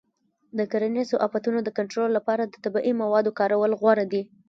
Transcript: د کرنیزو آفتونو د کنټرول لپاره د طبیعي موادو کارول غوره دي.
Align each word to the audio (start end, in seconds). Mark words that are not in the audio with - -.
د 0.57 0.59
کرنیزو 0.71 1.15
آفتونو 1.27 1.59
د 1.63 1.69
کنټرول 1.77 2.09
لپاره 2.17 2.43
د 2.45 2.55
طبیعي 2.63 2.93
موادو 3.01 3.35
کارول 3.39 3.71
غوره 3.79 4.05
دي. 4.11 4.21